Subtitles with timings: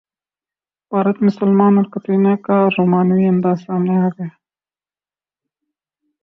[0.91, 4.27] بھارت میں سلمان اور کترینہ کا رومانوی انداز سامنے اگیا